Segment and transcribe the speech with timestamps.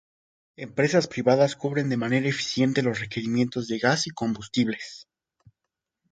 [0.55, 5.05] Empresas privadas cubren de manera eficiente los requerimientos de Gas y Combustibles.